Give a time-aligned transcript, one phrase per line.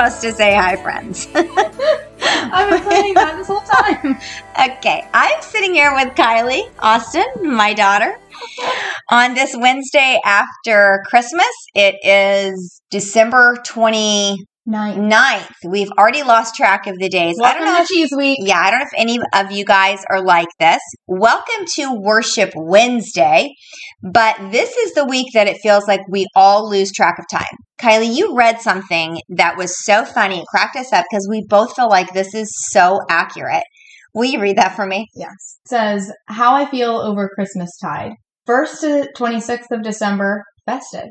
[0.00, 1.28] supposed to say hi, friends.
[1.34, 4.18] I've been planning that this whole time.
[4.78, 8.18] okay, I'm sitting here with Kylie Austin, my daughter,
[9.10, 11.50] on this Wednesday after Christmas.
[11.74, 14.36] It is December 29th.
[14.66, 15.42] Nine.
[15.66, 17.34] We've already lost track of the days.
[17.42, 18.38] I don't know if Cheese Week.
[18.40, 20.80] yeah, I don't know if any of you guys are like this.
[21.08, 23.50] Welcome to Worship Wednesday,
[24.00, 27.56] but this is the week that it feels like we all lose track of time.
[27.80, 30.40] Kylie, you read something that was so funny.
[30.40, 33.64] It cracked us up because we both feel like this is so accurate.
[34.14, 35.08] Will you read that for me?
[35.16, 35.58] Yes.
[35.66, 38.12] Says how I feel over Christmas tide.
[38.50, 41.10] First to 26th of December, festive.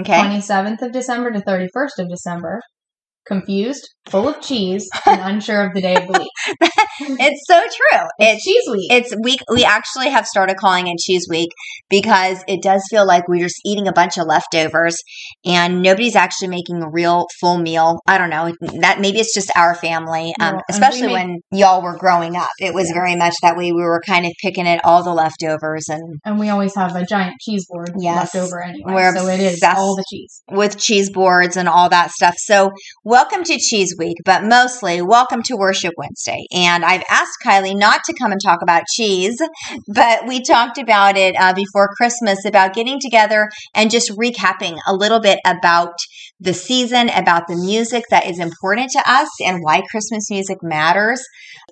[0.00, 0.14] Okay.
[0.14, 2.62] 27th of December to 31st of December,
[3.28, 6.70] confused, full of cheese, and unsure of the day of the week.
[7.00, 8.06] It's so true.
[8.18, 8.90] It's It's cheese week.
[8.90, 11.48] it's week we actually have started calling it cheese week
[11.88, 14.96] because it does feel like we're just eating a bunch of leftovers
[15.44, 19.50] and nobody's actually making a real full meal i don't know that maybe it's just
[19.56, 22.94] our family um, Well, especially make- when y'all were growing up it was Yeah.
[22.94, 26.38] very much that way we were kind of picking at all the leftovers and and
[26.40, 28.34] we always have a giant cheese board Yes.
[28.34, 28.92] left over anyway.
[28.92, 30.42] We're so it is all the cheese.
[30.50, 32.34] with cheese boards and all that stuff.
[32.38, 32.70] So,
[33.18, 36.46] welcome to Cheese Week, but mostly welcome to Worship Wednesday.
[36.52, 39.36] And I've asked Kylie not to come and talk about cheese,
[39.92, 44.94] but we talked about it uh, before Christmas about getting together and just recapping a
[44.94, 45.94] little bit about
[46.38, 51.20] the season, about the music that is important to us and why Christmas music matters.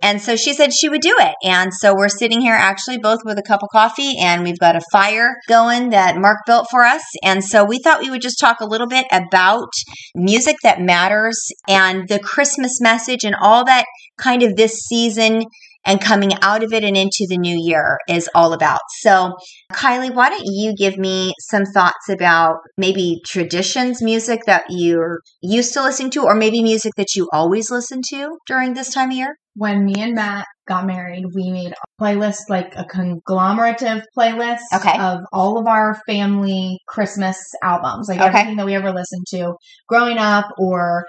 [0.02, 1.34] And so she said she would do it.
[1.44, 4.74] And so we're sitting here actually both with a cup of coffee and we've got
[4.74, 7.02] a fire going that Mark built for us.
[7.22, 9.70] And so we thought we would just talk a little bit about
[10.16, 11.25] music that matters
[11.68, 15.44] and the Christmas message and all that kind of this season
[15.86, 18.80] and coming out of it and into the new year is all about.
[19.00, 19.36] So,
[19.72, 25.72] Kylie, why don't you give me some thoughts about maybe traditions music that you're used
[25.74, 29.16] to listening to, or maybe music that you always listen to during this time of
[29.16, 29.36] year?
[29.54, 34.98] When me and Matt got married, we made a playlist, like a conglomerative playlist Okay.
[34.98, 38.26] of all of our family Christmas albums, like Okay.
[38.28, 39.54] everything that we ever listened to
[39.88, 41.06] growing up or,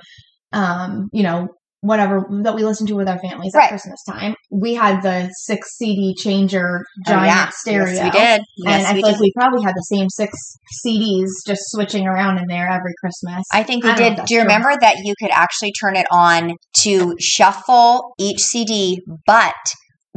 [0.53, 1.49] um, you know,
[1.81, 3.69] whatever that we listened to with our families at Right.
[3.69, 4.35] Christmas time.
[4.51, 7.49] We had the six CD changer Oh, giant yeah.
[7.53, 7.93] stereo.
[7.93, 8.41] Yes, we did.
[8.57, 10.35] Yes, and I feel like we probably had the same six
[10.85, 13.43] CDs just switching around in there every Christmas.
[13.53, 14.25] I think we I don't know if did.
[14.25, 14.47] Do you true.
[14.47, 19.53] remember that you could actually turn it on to shuffle each CD, but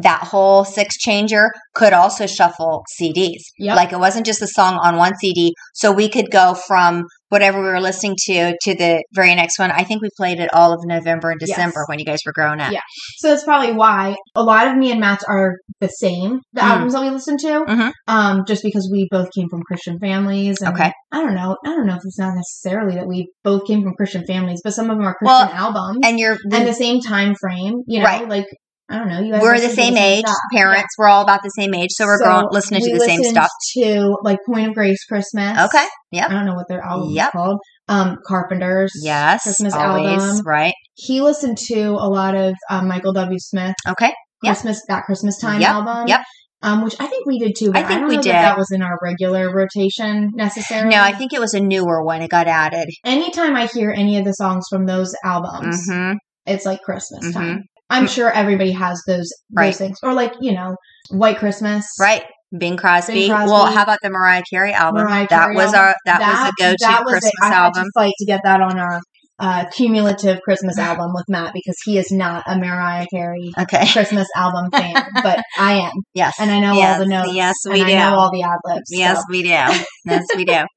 [0.02, 3.40] that whole six changer could also shuffle CDs.
[3.58, 3.76] Yep.
[3.76, 5.52] Like it wasn't just a song on one CD.
[5.74, 9.70] So we could go from whatever we were listening to to the very next one.
[9.70, 11.50] I think we played it all of November and Yes.
[11.50, 12.72] December when you guys were growing up.
[12.72, 12.80] Yeah.
[13.18, 16.64] So that's probably why a lot of me and Matt's are the same, the Mm.
[16.64, 17.64] albums that we listen to.
[17.68, 17.92] Mhm.
[18.08, 20.60] Um, just because we both came from Christian families.
[20.60, 20.90] And Okay.
[21.12, 21.56] I don't know.
[21.64, 24.74] I don't know if it's not necessarily that we both came from Christian families, but
[24.74, 27.82] some of them are Well, Christian albums And you're and the same time frame.
[27.86, 28.28] You know, Right.
[28.28, 28.46] like
[28.90, 29.20] I don't know.
[29.20, 30.24] You guys we're the same age.
[30.26, 30.36] stuff.
[30.52, 33.22] Parents, we're all about the same age, so we're So growing, listening to the same
[33.22, 33.48] stuff.
[33.74, 35.58] To like Point of Grace Christmas.
[35.66, 35.86] Okay.
[36.10, 36.26] Yeah.
[36.26, 37.32] I don't know what their album Yep.
[37.32, 37.58] called.
[37.88, 38.92] Um, Carpenters.
[39.02, 39.42] Yes.
[39.44, 40.20] Christmas always.
[40.20, 40.44] album.
[40.44, 40.74] Right.
[40.96, 43.38] He listened to a lot of um, Michael W.
[43.38, 44.12] Smith Okay.
[44.42, 44.54] Yep.
[44.54, 46.08] Christmas that Christmas time Yep, album.
[46.08, 46.22] yep.
[46.62, 47.70] Um, which I think we did too.
[47.74, 48.32] I think don't we know did.
[48.32, 50.90] That, that was in our regular rotation necessarily.
[50.94, 52.20] No, I think it was a newer one.
[52.22, 52.88] It got added.
[53.04, 56.12] anytime I hear any of the songs from those albums, hmm
[56.46, 57.32] it's like Christmas Mhm.
[57.34, 57.62] time.
[57.90, 59.74] I'm sure everybody has those Right.
[59.74, 60.76] things, or like you know,
[61.10, 61.86] White Christmas.
[62.00, 62.24] Right.
[62.56, 63.14] Bing Crosby.
[63.14, 63.50] Bing Crosby.
[63.50, 65.02] Well, how about the Mariah Carey album?
[65.04, 65.80] Mariah that Carey was album.
[65.80, 67.20] our that, was the go-to that was it.
[67.20, 67.84] Christmas I had album.
[67.84, 69.00] to fight to get that on our
[69.38, 73.86] uh, cumulative Christmas album with Matt because he is not a Mariah Carey Okay.
[73.92, 76.34] Christmas album fan, but I am, Yes.
[76.40, 77.32] and I know yes, all the notes.
[77.34, 77.94] Yes, we and do.
[77.94, 78.88] I know all the ad libs.
[78.90, 79.48] yes, we do.
[79.48, 80.64] Yes, we do.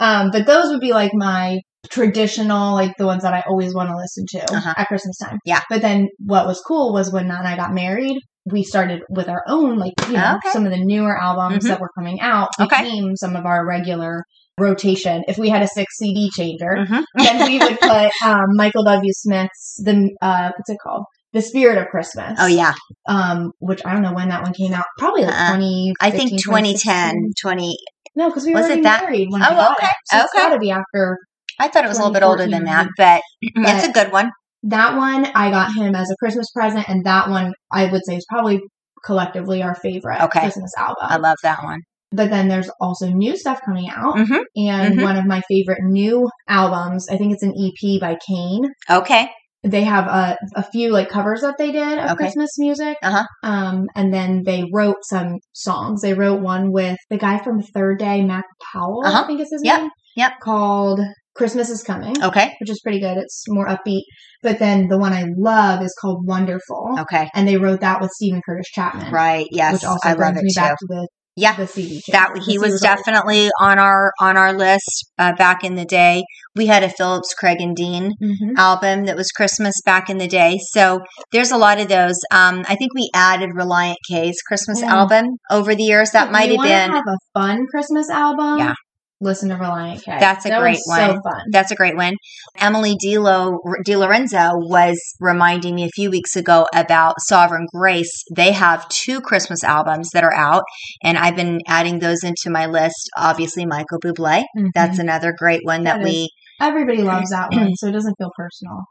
[0.00, 1.60] Um, but those would be like my
[1.90, 4.74] traditional, like the ones that I always want to listen to Uh-huh.
[4.76, 5.38] at Christmas time.
[5.44, 5.60] Yeah.
[5.68, 8.18] But then what was cool was when I got married,
[8.50, 10.50] we started with our own, like, you know, Okay.
[10.52, 11.68] some of the newer albums Mhm.
[11.68, 12.82] that were coming out Okay.
[12.84, 14.22] became some of our regular
[14.58, 15.24] rotation.
[15.26, 17.04] If we had a six CD changer, Mhm.
[17.16, 19.12] then we would put um, Michael W.
[19.12, 21.04] Smith's, the, uh, what's it called?
[21.32, 22.38] The Spirit of Christmas.
[22.40, 22.74] Oh yeah,
[23.08, 24.84] Um, which I don't know when that one came out.
[24.98, 25.48] Probably like Uh-uh.
[25.56, 25.92] 20.
[26.00, 27.74] I think 2010, 20.
[28.14, 29.02] No, because we were Was it that?
[29.02, 29.90] married when Oh, okay, it.
[30.06, 30.44] So it's okay.
[30.46, 31.18] got to be after
[31.60, 34.30] I thought it was a little bit older than that, but it's a good one.
[34.64, 35.26] that one.
[35.34, 38.60] I got him as a Christmas present, and that one I would say is probably
[39.04, 40.40] collectively our favorite Okay.
[40.40, 40.96] Christmas album.
[41.02, 41.80] I love that one.
[42.12, 44.16] But then there's also new stuff coming out.
[44.16, 44.40] Mhm.
[44.56, 45.02] And Mhm.
[45.02, 48.70] one of my favorite new albums, I think it's an EP by CAIN.
[48.88, 49.30] Okay.
[49.64, 52.16] They have a, a few like covers that they did of Okay.
[52.24, 52.96] Christmas music.
[53.02, 53.24] Uh-huh.
[53.42, 56.02] Um, and then they wrote some songs.
[56.02, 59.22] They wrote one with the guy from Third Day, Mac Powell, Uh-huh.
[59.24, 59.80] I think is his Yep.
[59.80, 59.90] name.
[60.16, 60.32] Yep.
[60.40, 61.00] Called
[61.36, 62.54] Christmas is Coming, Okay.
[62.60, 63.16] which is pretty good.
[63.18, 64.02] It's more upbeat.
[64.42, 66.96] But then the one I love is called Wonderful.
[67.00, 67.28] Okay.
[67.34, 69.12] And they wrote that with Steven Curtis Chapman.
[69.12, 69.46] Right.
[69.50, 69.74] Yes.
[69.74, 70.60] Which also I love brings it me too.
[70.60, 71.56] back to the, Yeah.
[71.56, 72.00] the CD.
[72.12, 75.84] that he was CD always- definitely on our on our list uh, back in the
[75.84, 76.22] day.
[76.54, 78.56] We had a Phillips Craig and Dean Mhm.
[78.56, 80.60] album that was Christmas back in the day.
[80.70, 81.00] So
[81.32, 82.14] there's a lot of those.
[82.30, 84.86] Um, I think we added Relient K's Christmas Mm.
[84.88, 86.10] album over the years.
[86.12, 88.58] That might have been have a fun Christmas album.
[88.58, 88.74] Yeah.
[89.20, 90.16] Listen to Relient K.
[90.18, 91.22] That's a That great So one.
[91.22, 91.42] fun.
[91.50, 92.14] That's a great one.
[92.58, 98.12] Emily DiLo, DiLorenzo was reminding me a few weeks ago about Sovereign Grace.
[98.34, 100.64] They have two Christmas albums that are out,
[101.02, 103.08] and I've been adding those into my list.
[103.16, 104.44] Obviously, Michael Bublé.
[104.58, 104.68] Mhm.
[104.74, 106.28] That's another great one that, That we.
[106.60, 108.82] Everybody loves that one, so it doesn't feel personal.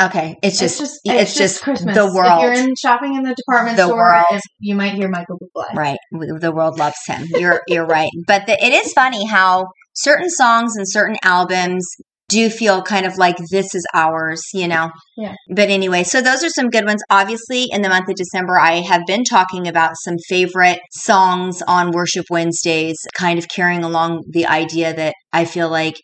[0.00, 1.94] Okay, it's just it's just it's, just, Christmas.
[1.94, 2.42] the world.
[2.42, 4.24] If you're in shopping in the department The store, world.
[4.30, 5.74] if you might hear Michael Bublé.
[5.74, 5.98] Right.
[6.10, 7.26] The world loves him.
[7.28, 8.10] You're you're right.
[8.26, 11.86] But the, it is funny how certain songs and certain albums
[12.32, 14.90] do feel kind of like this is ours, you know.
[15.16, 15.34] Yeah.
[15.54, 17.02] But anyway, so those are some good ones.
[17.10, 21.90] Obviously, in the month of December, I have been talking about some favorite songs on
[21.90, 25.96] Worship Wednesdays, kind of carrying along the idea that I feel like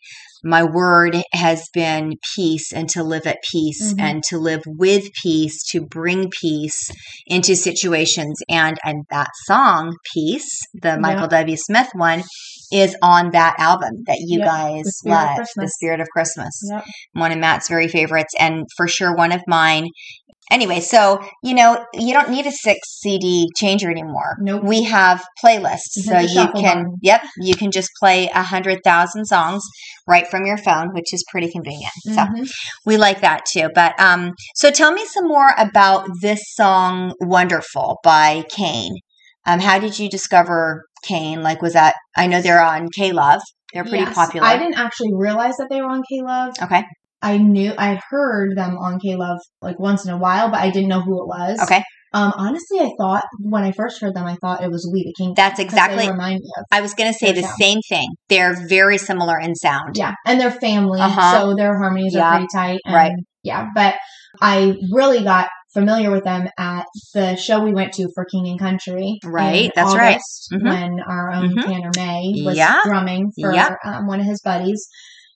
[0.43, 3.99] my word has been peace and to live at peace Mhm.
[4.01, 6.89] and to live with peace to bring peace
[7.27, 8.39] into situations.
[8.49, 11.57] And and that song peace the michael w.
[11.57, 12.23] Smith one
[12.71, 16.83] is on that album that you Yep, guys The love the spirit of christmas Yep.
[17.13, 19.87] one of matt's very favorites and for sure one of mine
[20.51, 24.63] anyway so you know you don't need a six cd changer anymore Nope.
[24.63, 26.95] we have playlists You so you can button.
[27.01, 29.63] yep you can just play a hundred thousand songs
[30.07, 32.49] right from your phone which is pretty convenient so Mhm.
[32.85, 33.69] we like that too.
[33.75, 38.91] But um, so tell me some more about this song, "Wonderful" by CAIN.
[39.45, 41.41] Um, how did you discover CAIN?
[41.43, 41.95] Like, was that?
[42.15, 43.41] I know they're on K Love.
[43.73, 44.15] They're pretty Yes.
[44.15, 44.45] popular.
[44.47, 46.53] I didn't actually realize that they were on K Love.
[46.61, 46.83] Okay.
[47.21, 50.69] I knew I heard them on K Love like once in a while, but I
[50.69, 51.59] didn't know who it was.
[51.63, 51.83] Okay.
[52.11, 55.13] Um, honestly, I thought when I first heard them, I thought it was We the
[55.15, 55.33] King.
[55.35, 56.05] That's exactly.
[56.05, 56.65] They remind me of.
[56.71, 57.53] I was going to say the sound.
[57.59, 58.07] same thing.
[58.29, 59.95] They're very similar in sound.
[59.95, 61.31] Yeah, and they're family, Uh-huh.
[61.39, 62.25] so their harmonies Yeah.
[62.27, 62.79] are pretty tight.
[62.85, 63.11] And, Right.
[63.43, 63.95] Yeah, but
[64.41, 68.59] I really got familiar with them at the show we went to for King and
[68.59, 69.19] Country.
[69.23, 70.13] Right, that's right.
[70.15, 70.63] August, Mhm.
[70.63, 71.63] When our own Mhm.
[71.63, 72.79] Tanner May was Yeah.
[72.83, 73.75] drumming for Yeah.
[73.85, 74.87] um, one of his buddies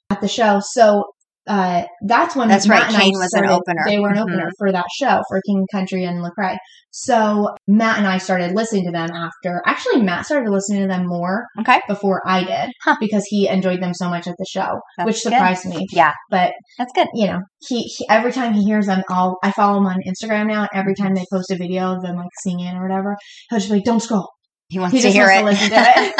[0.09, 0.59] at the show.
[0.63, 1.03] So
[1.47, 3.81] uh, that's when That's Matt right, CAIN was an started- opener.
[3.85, 4.21] They were an Mhm.
[4.21, 6.57] opener for that show for King Country and Lecrae.
[6.91, 9.61] So Matt and I started listening to them after.
[9.65, 11.81] Actually, Matt started listening to them more Okay.
[11.87, 12.95] before I did Huh.
[12.99, 15.33] because he enjoyed them so much at the show, That's which good.
[15.33, 15.85] surprised me.
[15.91, 16.13] Yeah.
[16.29, 17.07] But That's good.
[17.15, 20.47] you know, he, he every time he hears them, I'll I follow him on Instagram
[20.47, 20.61] now.
[20.61, 23.17] And every time they post a video of them like singing or whatever,
[23.49, 24.29] he'll just be like, "Don't scroll."
[24.69, 25.69] He wants He to hear wants it.
[25.69, 26.15] to listen to it.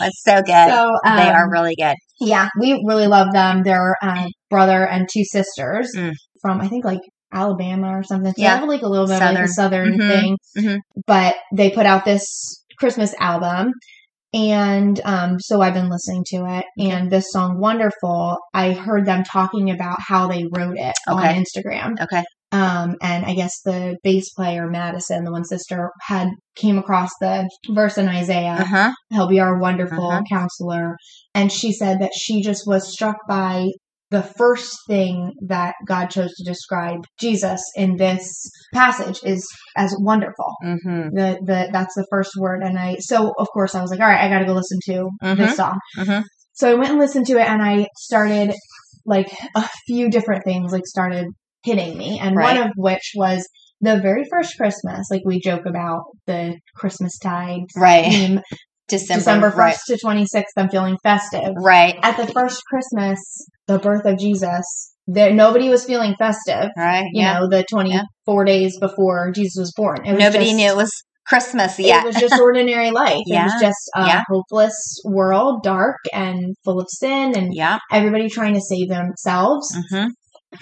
[0.00, 0.70] That's so good.
[0.70, 1.94] so um, they are really good.
[2.20, 3.62] yeah, we really love them.
[3.62, 6.12] They're uh, brother and two sisters Mm.
[6.42, 7.00] from I think like
[7.32, 8.32] Alabama or something.
[8.32, 8.54] So Yeah.
[8.54, 10.08] they have like a little bit of like a southern Mhm.
[10.08, 10.36] thing.
[10.58, 10.78] Mhm.
[11.06, 13.72] But they put out this Christmas album.
[14.34, 16.90] And um, so I've been listening to it, Okay.
[16.90, 21.28] and this song "Wonderful." I heard them talking about how they wrote it Okay.
[21.28, 22.00] on Instagram.
[22.02, 22.22] Okay.
[22.56, 27.48] Um, and I guess the bass player Madison, the one sister, had came across the
[27.70, 28.92] verse in Isaiah, Uh huh.
[29.10, 30.22] He'll be our wonderful Uh-huh.
[30.28, 30.96] counselor.
[31.34, 33.68] And she said that she just was struck by
[34.10, 38.22] the first thing that God chose to describe Jesus in this
[38.72, 39.42] passage is
[39.76, 40.50] as wonderful.
[40.64, 41.08] Mm-hmm.
[41.18, 42.62] The the that's the first word.
[42.62, 45.08] And I so of course I was like, all right, I gotta go listen to
[45.34, 45.78] this song.
[45.98, 46.22] Mhm.
[46.54, 48.54] So I went and listened to it and I started
[49.04, 51.26] like a few different things like started
[51.66, 52.18] hitting me.
[52.22, 52.56] And Right.
[52.56, 53.46] one of which was
[53.82, 58.06] the very first Christmas, like we joke about the Christmas tide Right.
[58.06, 58.40] theme
[58.88, 59.18] December.
[59.20, 59.76] December 1st Right.
[59.88, 61.50] to 26th, I'm feeling festive.
[61.60, 61.98] Right.
[62.02, 63.18] At the first Christmas,
[63.66, 66.70] the birth of Jesus, there nobody was feeling festive.
[66.76, 67.04] Right.
[67.12, 67.40] You yeah.
[67.40, 70.06] know, the 24 days before Jesus was born.
[70.06, 70.90] It was Nobody just- knew it was
[71.26, 72.04] Christmas yet.
[72.04, 73.18] It was just ordinary life.
[73.26, 74.22] It was Yeah, just a yeah.
[74.30, 77.78] hopeless world, dark and full of sin, and yeah.
[77.92, 79.66] everybody trying to save themselves.
[79.90, 80.06] hmm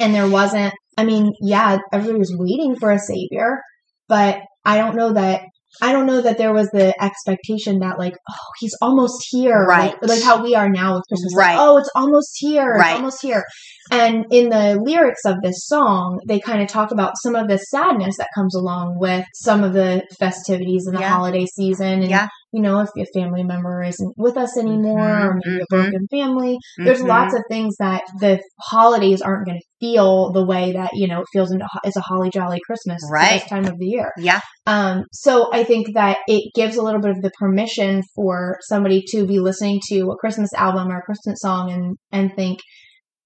[0.01, 3.61] And there wasn't, I mean, yeah, everybody was waiting for a savior,
[4.09, 5.43] but I don't know that.
[5.83, 9.93] I don't know that there was the expectation that like, oh, he's almost here, Right.
[10.01, 11.35] Like, like how we are now with Christmas.
[11.35, 11.57] like, Right.
[11.59, 12.71] oh, it's almost here.
[12.75, 12.91] Right.
[12.93, 13.43] It's almost here.
[13.91, 17.59] And in the lyrics of this song, they kind of talk about some of the
[17.59, 21.09] sadness that comes along with some of the festivities in the Yeah.
[21.09, 22.29] holiday season and Yeah.
[22.55, 25.91] You know, if a family member isn't with us anymore or maybe a mhm.
[25.91, 27.09] broken family, there's Mhm.
[27.09, 31.21] lots of things that the holidays aren't going to feel the way that, you know,
[31.23, 33.41] it feels in, it's a holly jolly Christmas Right.
[33.41, 34.13] this time of the year.
[34.19, 34.41] Yeah.
[34.67, 39.03] Um, so I think that it gives a little bit of the permission for somebody
[39.09, 42.61] to be listening to a Christmas album or a Christmas song and, and think,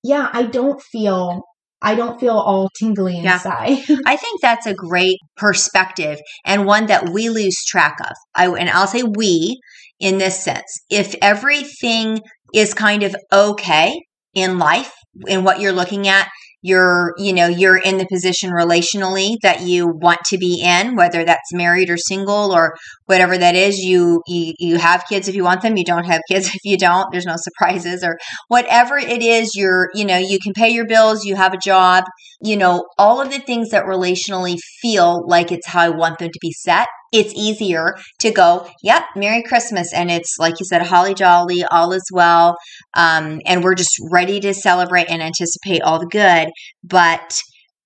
[0.03, 1.43] yeah, I don't feel,
[1.81, 3.35] I don't feel all tingly Yeah.
[3.35, 3.79] inside.
[4.07, 8.13] I think that's a great perspective and one that we lose track of.
[8.35, 9.59] I and I'll say we
[10.01, 10.81] in this sense.
[10.91, 12.21] If everything
[12.55, 13.95] is kind of okay
[14.35, 14.93] in life
[15.27, 16.29] in what you're looking at,
[16.63, 21.25] you're, you know, you're in the position relationally that you want to be in, whether
[21.25, 22.75] that's married or single or
[23.07, 23.79] whatever that is.
[23.79, 26.77] You you you have kids if you want them, you don't have kids if you
[26.77, 27.07] don't.
[27.13, 31.25] There's no surprises or whatever it is, you're, you know, you can pay your bills,
[31.25, 32.05] you have a job,
[32.43, 36.31] you know, all of the things that relationally feel like it's how I want them
[36.31, 39.93] to be set, it's easier to go, yep, Merry Christmas.
[39.93, 42.57] And it's like you said, holly jolly, all is well.
[42.95, 46.49] Um, and we're just ready to celebrate and anticipate all the good.
[46.85, 47.41] But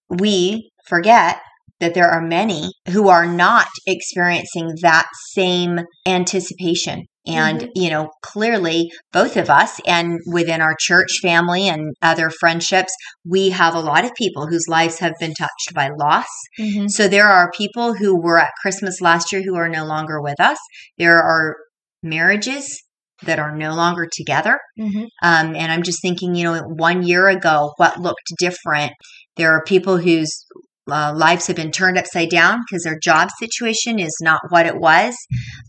[0.09, 1.41] we forget
[1.83, 7.03] that there are many who are not experiencing that same anticipation.
[7.27, 12.93] And, you know, clearly both of us and within our church family and other friendships,
[13.29, 16.27] we have a lot of people whose lives have been touched by loss.
[16.61, 16.89] Mhm.
[16.89, 20.41] So there are people who were at Christmas last year who are no longer with
[20.41, 20.59] us.
[20.99, 21.57] There are
[22.03, 22.81] marriages
[23.25, 24.59] that are no longer together.
[24.79, 25.07] Mhm.
[25.23, 28.93] Um, and I'm just thinking, you know, one year ago, what looked different?
[29.37, 30.45] There are people whose
[30.93, 34.77] uh, lives have been turned upside down because their job situation is not what it
[34.77, 35.17] was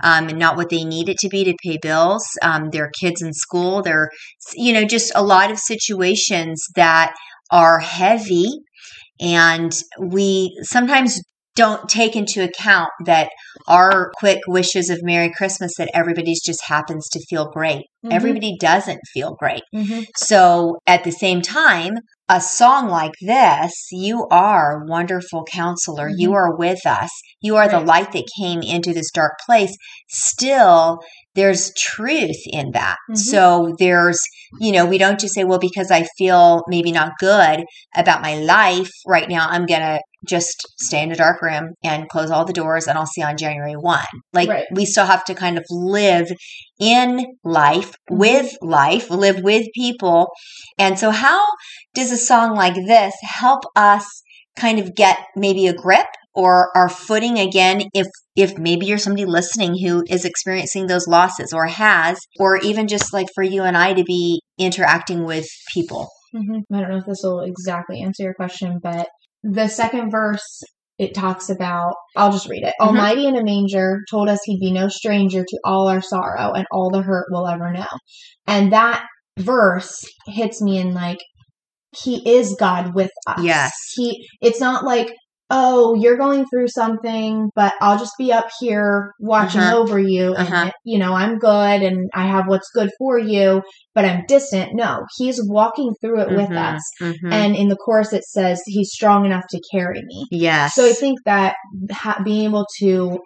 [0.04, 2.24] um, and not what they need it to be to pay bills.
[2.42, 4.10] Um, their kids in school, they're,
[4.54, 7.16] you know, just a lot of situations that
[7.52, 8.48] are heavy.
[9.22, 11.22] And we sometimes
[11.56, 13.30] don't take into account that
[13.68, 17.84] our quick wishes of Merry Christmas that everybody's just happens to feel great.
[18.06, 18.12] Mhm.
[18.12, 19.62] Everybody doesn't feel great.
[19.74, 20.06] Mhm.
[20.18, 21.94] So at the same time,
[22.30, 26.10] a song like this, you are wonderful counselor.
[26.10, 27.10] You are with us.
[27.42, 29.76] You are the light that came into this dark place.
[30.10, 31.00] Still,
[31.36, 32.96] there's truth in that.
[33.12, 33.18] Mhm.
[33.18, 34.20] So there's,
[34.60, 38.36] you know, we don't just say, well, because I feel maybe not good about my
[38.38, 42.46] life right now, I'm going to just stay in a dark room and close all
[42.46, 44.06] the doors and I'll see on January 1.
[44.34, 44.66] Like Right.
[44.72, 46.32] we still have to kind of live
[46.80, 48.18] in life, Mhm.
[48.18, 50.28] with life, live with people.
[50.78, 51.44] And so how
[51.94, 54.06] does a song like this help us
[54.56, 59.26] kind of get maybe a grip or our footing again if if maybe you're somebody
[59.26, 63.78] listening who is experiencing those losses or has or even just like for you and
[63.78, 66.10] I to be interacting with people.
[66.32, 69.08] hmm I don't know if this will exactly answer your question, but
[69.44, 70.64] the second verse
[71.00, 72.74] it talks about I'll just read it.
[72.80, 72.88] Mhm.
[72.88, 76.66] Almighty in a manger told us he'd be no stranger to all our sorrow and
[76.72, 77.88] all the hurt we'll ever know.
[78.48, 79.04] And that
[79.38, 81.20] verse hits me in like
[81.96, 83.44] he is God with us.
[83.44, 83.72] Yes.
[83.96, 85.14] He it's not like
[85.56, 89.78] oh, you're going through something, but I'll just be up here watching Uh-huh.
[89.78, 90.72] over you and Uh-huh.
[90.84, 93.62] you know, I'm good and I have what's good for you,
[93.96, 94.74] but I'm distant.
[94.74, 96.82] No, he's walking through it with Mhm, us.
[97.02, 97.32] mhm.
[97.32, 100.26] And in the chorus, it says he's strong enough to carry me.
[100.32, 100.74] yes.
[100.74, 101.56] So I think that
[101.92, 103.20] ha- being able to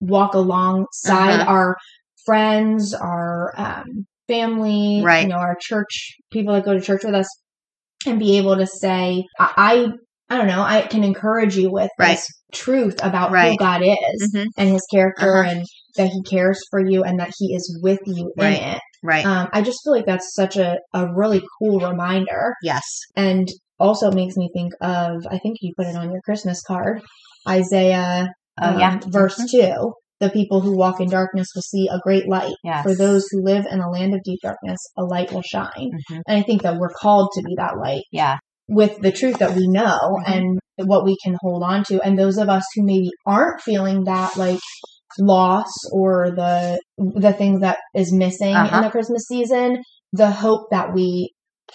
[0.00, 1.50] walk alongside Uh-huh.
[1.52, 1.76] our
[2.24, 5.22] friends, our um, family, Right.
[5.22, 7.28] you know, our church people that go to church with us,
[8.06, 9.88] and be able to say, I,
[10.30, 12.16] I, don't know, I can encourage you with Right.
[12.16, 14.46] this truth about who God is Mhm.
[14.56, 15.50] and His character, Uh-huh.
[15.50, 15.66] and
[15.96, 18.60] that He cares for you, and that He is with you Right.
[18.62, 18.80] in it.
[19.04, 19.24] right.
[19.24, 22.82] Um, I just feel like that's such a, a really cool reminder yes.
[23.16, 23.46] and
[23.78, 27.00] also makes me think of I think you put it on your Christmas card,
[27.48, 28.28] Isaiah
[28.60, 28.98] Oh um, yeah.
[29.06, 29.50] verse Mhm.
[29.50, 29.92] two.
[30.20, 32.54] The people who walk in darkness will see a great light.
[32.64, 32.82] Yes.
[32.82, 35.90] For those who live in a land of deep darkness, a light will shine.
[36.10, 36.22] Mhm.
[36.26, 38.38] And I think that we're called to be that light Yeah.
[38.68, 40.34] With the truth that we know Mhm.
[40.34, 40.58] and
[40.88, 42.00] what we can hold on to.
[42.04, 44.60] And those of us who maybe aren't feeling that like
[45.18, 48.76] loss or the the things that is missing Uh-huh.
[48.76, 49.82] in the Christmas season,
[50.12, 51.32] the hope that we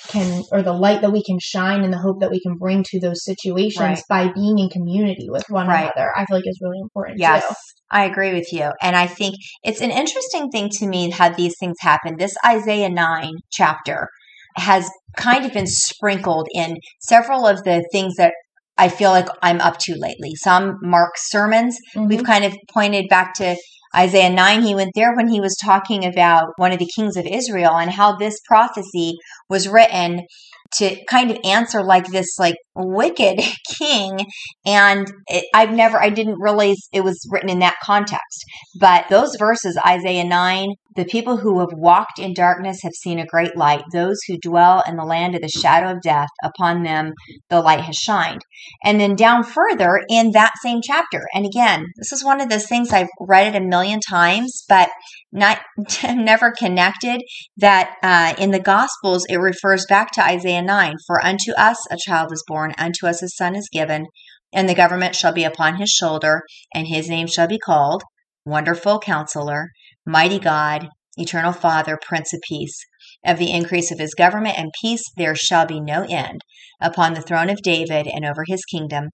[0.10, 2.84] can or the light that we can shine and the hope that we can bring
[2.84, 4.04] to those situations Right.
[4.10, 5.84] by being in community with one Right.
[5.96, 7.54] another, I feel like is really important Yes, too.
[7.92, 8.72] I agree with you.
[8.82, 12.16] And I think it's an interesting thing to me how these things happen.
[12.18, 14.08] This Isaiah 9 chapter
[14.56, 18.34] has kind of been sprinkled in several of the things that
[18.78, 20.32] I feel like I'm up to lately.
[20.36, 22.10] Some Mark's sermons, Mhm.
[22.10, 23.56] we've kind of pointed back to
[23.96, 24.64] Isaiah 9.
[24.64, 27.92] He went there when he was talking about one of the kings of Israel and
[27.92, 29.14] how this prophecy
[29.50, 30.22] was written
[30.78, 33.40] to kind of answer like this like wicked
[33.78, 34.26] king
[34.66, 38.44] and it, i've never i didn't realize it was written in that context.
[38.80, 43.26] But those verses isaiah 9 the people who have walked in darkness have seen a
[43.26, 43.82] great light.
[43.92, 47.14] Those who dwell in the land of the shadow of death upon them
[47.50, 48.42] the light has shined.
[48.84, 52.68] And then down further in that same chapter and again this is one of those
[52.68, 54.90] things i've read it a million times but
[55.32, 55.60] not
[56.04, 57.22] never connected
[57.58, 61.98] that uh, in the gospels it refers back to isaiah 9 for unto us a
[61.98, 64.08] child is born unto us a son is given
[64.54, 66.44] and the government shall be upon his shoulder
[66.74, 68.04] and his name shall be called
[68.46, 69.70] wonderful counselor
[70.06, 72.76] mighty god eternal father prince of peace.
[73.26, 76.42] Of the increase of his government and peace there shall be no end
[76.82, 79.10] upon the throne of david and over his kingdom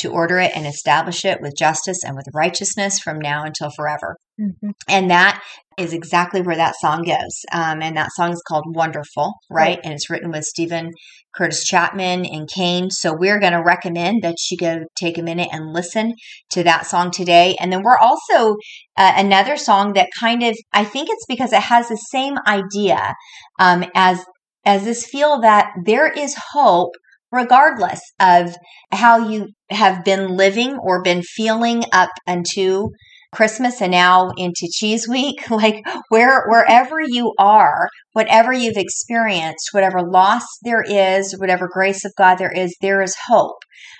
[0.00, 4.16] to order it and establish it with justice and with righteousness from now until forever
[4.38, 4.72] Mhm.
[4.88, 5.40] and that
[5.78, 7.40] is exactly where that song goes.
[7.52, 9.76] Um, and that song is called Wonderful, right?
[9.76, 9.80] Right.
[9.82, 10.90] And it's written with Steven
[11.34, 12.90] Curtis Chapman and CAIN.
[12.90, 16.14] So we're going to recommend that you go take a minute and listen
[16.50, 17.56] to that song today.
[17.58, 18.56] And then we're also
[18.98, 23.14] uh, another song that kind of, I think it's because it has the same idea
[23.58, 24.22] um, as
[24.66, 26.92] as this feel that there is hope
[27.32, 28.54] regardless of
[28.92, 32.90] how you have been living or been feeling up until
[33.32, 40.02] Christmas and now into Cheese Week, like where wherever you are, whatever you've experienced, whatever
[40.02, 43.58] loss there is, whatever grace of God there is, there is hope.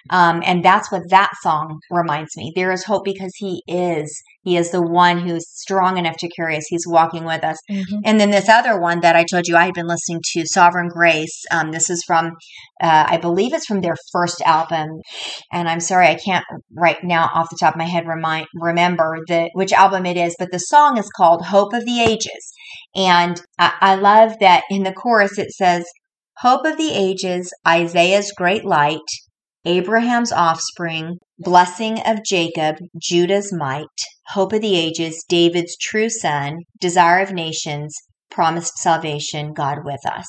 [0.09, 2.53] Um, and that's what that song reminds me.
[2.57, 4.23] There is hope because He is.
[4.43, 6.65] He is the one who's strong enough to carry us.
[6.69, 7.59] He's walking with us.
[7.71, 8.01] Mhm.
[8.05, 10.89] And then this other one that I told you I had been listening to, Sovereign
[10.89, 11.43] Grace.
[11.51, 12.33] Um, this is from,
[12.83, 14.89] uh, I believe it's from their first album.
[15.53, 16.45] And I'm sorry, I can't
[16.75, 20.35] right now off the top of my head remind remember the which album it is,
[20.39, 22.53] but the song is called "Hope of the Ages."
[22.97, 25.85] And I, I love that in the chorus it says,
[26.39, 29.01] "Hope of the ages, Isaiah's great light."
[29.67, 33.87] Abraham's offspring, blessing of Jacob, Judah's might,
[34.29, 37.97] hope of the ages, David's true son, desire of nations,
[38.31, 40.27] promised salvation, God with us.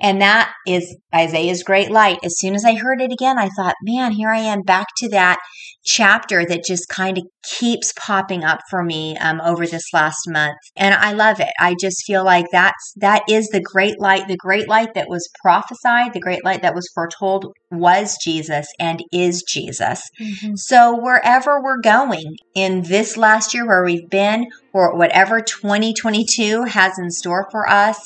[0.00, 2.18] And that is Isaiah's great light.
[2.22, 5.08] As soon as I heard it again, I thought, man, here I am back to
[5.10, 5.38] that
[5.84, 10.56] chapter that just kind of keeps popping up for me um, over this last month.
[10.76, 11.50] And I love it.
[11.58, 15.28] I just feel like that's, that is the great light, the great light that was
[15.42, 20.02] prophesied, the great light that was foretold was Jesus and is Jesus.
[20.20, 20.58] Mhm.
[20.58, 24.46] So wherever we're going in this last year where we've been,
[24.78, 27.98] or whatever 2022 has in store for us,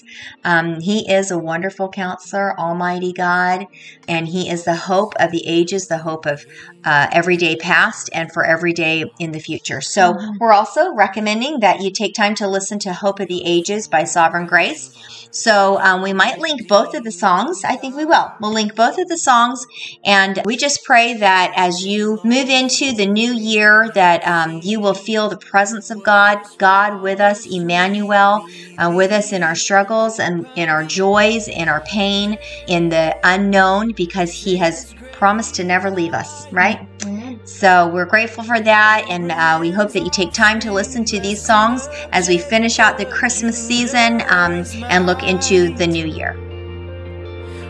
[0.44, 3.66] um, He is a wonderful counselor, Almighty God,
[4.08, 6.40] and He is the hope of the ages, the hope of
[6.84, 9.80] uh, every day past and for every day in the future.
[9.80, 10.38] So Mhm.
[10.40, 14.02] we're also recommending that you take time to listen to Hope of the Ages by
[14.04, 14.90] Sovereign Grace.
[15.30, 17.60] So um, we might link both of the songs.
[17.64, 18.28] I think we will.
[18.40, 19.64] We'll link both of the songs,
[20.04, 24.80] and we just pray that as you move into the new year, that um, you
[24.80, 28.46] will feel the presence of God, God with us, Emmanuel,
[28.78, 33.18] uh, with us in our struggles and in our joys, in our pain, in the
[33.24, 36.46] unknown, because He has promised to never leave us.
[36.52, 36.86] Right.
[37.04, 37.40] Amen.
[37.44, 41.04] So we're grateful for that, and uh, we hope that you take time to listen
[41.06, 45.86] to these songs as we finish out the Christmas season um, and look into the
[45.86, 46.34] new year.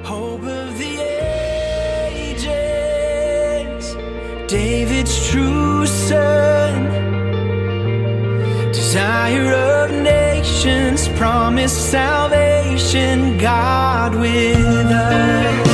[0.04, 1.00] Hope of the
[2.12, 3.96] ages,
[4.50, 7.01] David's true son,
[8.82, 15.71] desire of nations, promised salvation, God with us.